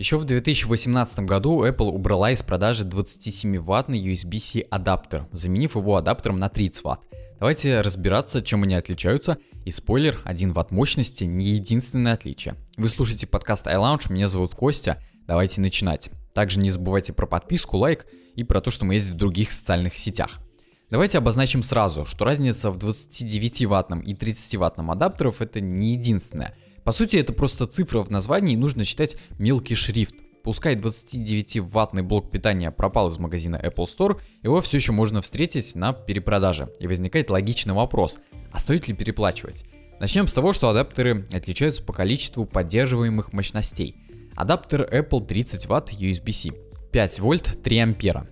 Еще 0.00 0.16
в 0.16 0.24
2018 0.24 1.26
году 1.26 1.62
Apple 1.62 1.90
убрала 1.90 2.30
из 2.30 2.42
продажи 2.42 2.86
27-ваттный 2.86 4.02
USB-C 4.02 4.60
адаптер, 4.70 5.26
заменив 5.30 5.76
его 5.76 5.96
адаптером 5.96 6.38
на 6.38 6.48
30 6.48 6.82
Вт. 6.82 7.00
Давайте 7.38 7.82
разбираться, 7.82 8.40
чем 8.40 8.62
они 8.62 8.74
отличаются. 8.76 9.36
И 9.66 9.70
спойлер, 9.70 10.18
1 10.24 10.54
Вт 10.54 10.70
мощности 10.70 11.24
не 11.24 11.50
единственное 11.50 12.14
отличие. 12.14 12.54
Вы 12.78 12.88
слушаете 12.88 13.26
подкаст 13.26 13.66
iLounge, 13.66 14.10
меня 14.10 14.26
зовут 14.26 14.54
Костя. 14.54 15.02
Давайте 15.26 15.60
начинать. 15.60 16.08
Также 16.32 16.60
не 16.60 16.70
забывайте 16.70 17.12
про 17.12 17.26
подписку, 17.26 17.76
лайк 17.76 18.06
и 18.36 18.42
про 18.42 18.62
то, 18.62 18.70
что 18.70 18.86
мы 18.86 18.94
есть 18.94 19.10
в 19.10 19.18
других 19.18 19.52
социальных 19.52 19.96
сетях. 19.96 20.40
Давайте 20.88 21.18
обозначим 21.18 21.62
сразу, 21.62 22.06
что 22.06 22.24
разница 22.24 22.70
в 22.70 22.78
29-ваттном 22.78 24.00
и 24.00 24.14
30-ваттном 24.14 24.92
адаптеров 24.92 25.42
это 25.42 25.60
не 25.60 25.92
единственная– 25.92 26.56
по 26.84 26.92
сути, 26.92 27.16
это 27.16 27.32
просто 27.32 27.66
цифра 27.66 28.00
в 28.00 28.10
названии, 28.10 28.54
и 28.54 28.56
нужно 28.56 28.84
читать 28.84 29.16
мелкий 29.38 29.74
шрифт. 29.74 30.14
Пускай 30.42 30.74
29-ваттный 30.74 32.02
блок 32.02 32.30
питания 32.30 32.70
пропал 32.70 33.10
из 33.10 33.18
магазина 33.18 33.56
Apple 33.56 33.84
Store, 33.84 34.20
его 34.42 34.60
все 34.62 34.78
еще 34.78 34.92
можно 34.92 35.20
встретить 35.20 35.74
на 35.74 35.92
перепродаже. 35.92 36.70
И 36.80 36.86
возникает 36.86 37.28
логичный 37.28 37.74
вопрос, 37.74 38.18
а 38.50 38.58
стоит 38.58 38.88
ли 38.88 38.94
переплачивать? 38.94 39.64
Начнем 40.00 40.26
с 40.26 40.32
того, 40.32 40.54
что 40.54 40.70
адаптеры 40.70 41.26
отличаются 41.30 41.82
по 41.82 41.92
количеству 41.92 42.46
поддерживаемых 42.46 43.34
мощностей. 43.34 43.96
Адаптер 44.34 44.88
Apple 44.90 45.26
30 45.26 45.66
Вт 45.66 45.92
USB-C, 45.92 46.52
5 46.90 47.18
вольт 47.20 47.62
3 47.62 47.78
ампера. 47.78 48.26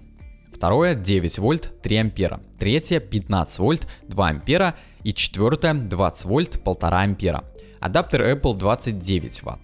Второе 0.50 0.94
9 0.94 1.38
вольт 1.38 1.74
3 1.82 1.96
ампера. 1.98 2.40
Третье 2.58 3.00
15 3.00 3.58
вольт 3.58 3.86
2 4.08 4.28
ампера. 4.28 4.76
И 5.04 5.12
четвертое 5.12 5.74
20 5.74 6.24
вольт 6.24 6.56
1,5 6.64 6.90
ампера. 6.90 7.44
Адаптер 7.80 8.22
Apple 8.22 8.56
29 8.56 9.42
Вт. 9.42 9.58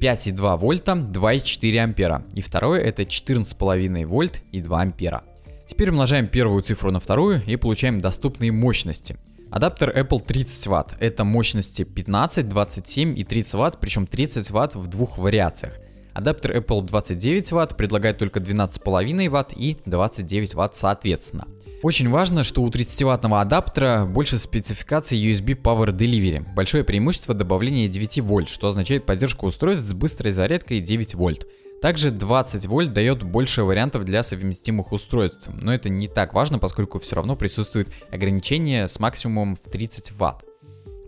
5,2 0.00 0.56
вольта, 0.58 0.92
2,4 0.92 1.78
ампера. 1.78 2.24
И 2.34 2.42
второе 2.42 2.80
это 2.80 3.02
14,5 3.02 4.06
вольт 4.06 4.42
и 4.52 4.60
2 4.60 4.80
ампера. 4.80 5.22
Теперь 5.66 5.90
умножаем 5.90 6.28
первую 6.28 6.62
цифру 6.62 6.90
на 6.90 7.00
вторую 7.00 7.42
и 7.46 7.56
получаем 7.56 7.98
доступные 7.98 8.52
мощности. 8.52 9.16
Адаптер 9.50 9.90
Apple 9.96 10.22
30 10.24 10.66
Вт. 10.66 10.96
Это 11.00 11.24
мощности 11.24 11.84
15, 11.84 12.48
27 12.48 13.18
и 13.18 13.24
30 13.24 13.54
Вт, 13.54 13.78
причем 13.80 14.06
30 14.06 14.50
Вт 14.50 14.74
в 14.74 14.86
двух 14.88 15.16
вариациях. 15.16 15.74
Адаптер 16.12 16.56
Apple 16.56 16.82
29 16.82 17.52
Вт 17.52 17.76
предлагает 17.76 18.18
только 18.18 18.40
12,5 18.40 19.28
Вт 19.30 19.52
и 19.56 19.78
29 19.86 20.54
Вт 20.54 20.76
соответственно. 20.76 21.46
Очень 21.84 22.08
важно, 22.08 22.44
что 22.44 22.62
у 22.62 22.70
30-ваттного 22.70 23.42
адаптера 23.42 24.06
больше 24.06 24.38
спецификаций 24.38 25.18
USB 25.18 25.48
Power 25.48 25.88
Delivery. 25.88 26.42
Большое 26.54 26.82
преимущество 26.82 27.34
добавления 27.34 27.88
9 27.88 28.20
вольт, 28.20 28.48
что 28.48 28.68
означает 28.68 29.04
поддержку 29.04 29.44
устройств 29.44 29.86
с 29.86 29.92
быстрой 29.92 30.32
зарядкой 30.32 30.80
9 30.80 31.14
вольт. 31.14 31.46
Также 31.82 32.10
20 32.10 32.64
вольт 32.68 32.94
дает 32.94 33.22
больше 33.22 33.64
вариантов 33.64 34.06
для 34.06 34.22
совместимых 34.22 34.92
устройств, 34.92 35.50
но 35.60 35.74
это 35.74 35.90
не 35.90 36.08
так 36.08 36.32
важно, 36.32 36.58
поскольку 36.58 36.98
все 36.98 37.16
равно 37.16 37.36
присутствует 37.36 37.92
ограничение 38.10 38.88
с 38.88 38.98
максимумом 38.98 39.54
в 39.54 39.70
30 39.70 40.12
ватт. 40.12 40.42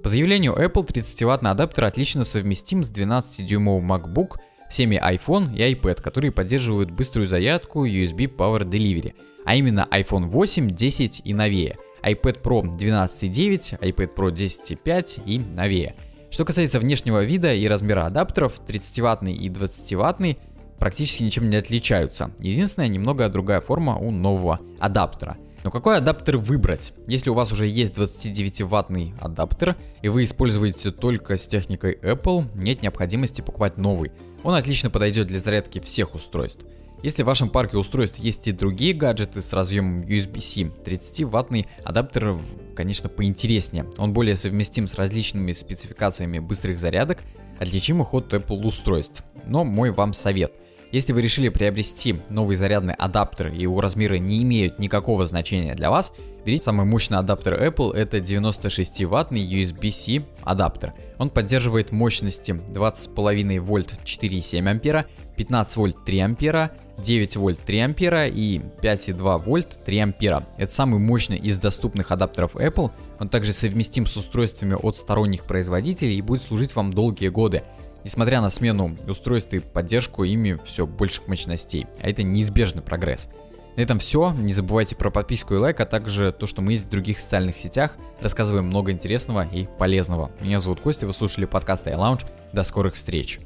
По 0.03 0.11
заявлению 0.11 0.53
Apple, 0.53 0.87
30-ваттный 0.87 1.53
адаптер 1.53 1.85
отлично 1.85 2.25
совместим 2.25 2.85
с 2.85 2.93
12-дюймовым 2.93 3.87
MacBook, 3.87 4.37
всеми 4.69 4.97
iPhone 4.97 5.55
и 5.55 5.75
iPad, 5.75 6.03
которые 6.03 6.33
поддерживают 6.33 6.91
быструю 6.91 7.27
зарядку 7.27 7.87
USB 7.87 8.27
Power 8.27 8.63
Delivery– 8.69 9.15
а 9.47 9.55
именно 9.55 9.87
iPhone 9.93 10.27
8, 10.27 10.71
10 10.71 11.23
и 11.25 11.33
новее, 11.33 11.79
iPad 12.03 12.43
Pro 12.43 12.63
12.9, 12.63 13.79
iPad 13.79 14.15
Pro 14.15 14.31
10.5 14.33 15.23
и 15.25 15.39
новее. 15.39 15.95
Что 16.31 16.45
касается 16.45 16.81
внешнего 16.81 17.25
вида 17.25 17.55
и 17.55 17.67
размера 17.69 18.07
адаптеров, 18.07 18.61
30-ваттный 18.67 19.35
и 19.35 19.49
20-ваттный 19.49 20.37
практически 20.81 21.23
ничем 21.23 21.49
не 21.49 21.57
отличаются. 21.57 22.33
Единственная 22.41 22.89
немного 22.89 23.29
другая 23.29 23.61
форма 23.61 23.97
у 23.97 24.11
нового 24.11 24.59
адаптера. 24.81 25.39
Но 25.67 25.73
какой 25.73 25.97
адаптер 25.97 26.37
выбрать? 26.37 26.93
Если 27.09 27.29
у 27.29 27.35
вас 27.35 27.51
уже 27.51 27.67
есть 27.67 27.99
29-ваттный 27.99 29.15
адаптер 29.21 29.75
и 30.01 30.09
вы 30.09 30.23
используете 30.23 30.93
только 30.93 31.37
с 31.37 31.45
техникой 31.49 31.99
Apple, 32.01 32.47
нет 32.55 32.83
необходимости 32.83 33.41
покупать 33.41 33.77
новый. 33.77 34.13
Он 34.45 34.55
отлично 34.55 34.91
подойдет 34.91 35.27
для 35.27 35.41
зарядки 35.41 35.81
всех 35.81 36.15
устройств. 36.15 36.65
Если 37.03 37.25
в 37.25 37.27
вашем 37.27 37.49
парке 37.49 37.79
устройств 37.79 38.21
есть 38.21 38.47
и 38.47 38.53
другие 38.53 38.95
гаджеты 38.95 39.43
с 39.43 39.53
разъемом 39.53 40.05
USB-C, 40.05 40.71
30-ваттный 40.85 41.67
адаптер, 41.83 42.39
конечно, 42.77 43.09
поинтереснее. 43.09 43.87
Он 43.99 44.13
более 44.13 44.37
совместим 44.37 44.87
с 44.87 44.95
различными 44.95 45.51
спецификациями 45.51 46.39
быстрых 46.39 46.79
зарядок, 46.79 47.19
отличимых 47.59 48.15
от 48.15 48.33
Apple 48.33 48.65
устройств. 48.65 49.25
Но 49.45 49.65
мой 49.65 49.91
вам 49.91 50.13
совет– 50.13 50.53
если 50.93 51.13
вы 51.13 51.23
решили 51.23 51.49
приобрести 51.49 52.17
новый 52.31 52.57
зарядный 52.57 52.95
адаптер 52.95 53.49
и 53.49 53.59
его 53.59 53.81
размеры 53.81 54.19
не 54.19 54.43
имеют 54.43 54.79
никакого 54.79 55.27
значения 55.27 55.75
для 55.75 55.91
вас, 55.91 56.13
берите 56.45 56.65
самый 56.65 56.87
мощный 56.87 57.19
адаптер 57.19 57.55
Apple, 57.55 57.93
это 57.93 58.21
96 58.21 59.05
ваттный 59.05 59.45
USB-C 59.47 60.25
адаптер. 60.43 60.95
Он 61.19 61.31
поддерживает 61.31 61.91
мощности 61.93 62.53
20,5 62.53 63.61
вольт 63.61 63.95
4,7 64.05 64.69
ампера, 64.69 65.07
15 65.37 65.77
вольт 65.77 66.05
3 66.05 66.19
ампера, 66.21 66.73
9 66.99 67.37
вольт 67.37 67.61
3 67.61 67.79
ампера 67.81 68.27
и 68.29 68.59
5,2 68.59 69.43
вольт 69.45 69.85
3 69.85 69.99
ампера. 69.99 70.47
Это 70.57 70.73
самый 70.73 71.01
мощный 71.01 71.37
из 71.37 71.59
доступных 71.59 72.11
адаптеров 72.11 72.55
Apple. 72.55 72.91
Он 73.19 73.29
также 73.29 73.53
совместим 73.53 74.07
с 74.07 74.17
устройствами 74.17 74.75
от 74.75 74.97
сторонних 74.97 75.45
производителей 75.45 76.17
и 76.17 76.23
будет 76.23 76.43
служить 76.43 76.75
вам 76.75 76.93
долгие 76.93 77.29
годы. 77.29 77.63
Несмотря 78.07 78.41
на 78.41 78.51
смену 78.51 78.97
устройств 79.09 79.53
и 79.53 79.59
поддержку 79.59 80.23
ими 80.23 80.57
все 80.65 80.87
больших 80.87 81.27
мощностей, 81.27 81.89
а 82.01 82.09
это 82.09 82.23
неизбежный 82.23 82.81
прогресс. 82.81 83.29
На 83.75 83.81
этом 83.81 83.99
все. 83.99 84.31
Не 84.31 84.53
забывайте 84.53 84.95
про 84.95 85.11
подписку 85.11 85.55
и 85.55 85.59
лайк, 85.59 85.81
а 85.81 85.87
также 85.87 86.31
то, 86.31 86.47
что 86.47 86.63
мы 86.63 86.75
есть 86.75 86.87
в 86.87 86.89
других 86.89 87.19
социальных 87.19 87.59
сетях. 87.59 87.97
Рассказываем 88.21 88.67
много 88.67 88.93
интересного 88.93 89.45
и 89.53 89.67
полезного. 89.77 90.31
Меня 90.41 90.61
зовут 90.61 90.83
Костя, 90.83 91.09
вы 91.09 91.15
слушали 91.15 91.47
подкаст 91.47 91.89
iLounge. 91.89 92.27
До 92.53 92.63
скорых 92.63 92.95
встреч. 92.95 93.41